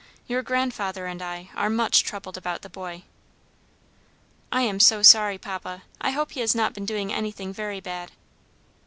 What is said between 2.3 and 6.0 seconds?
about the boy." "I am so sorry, papa;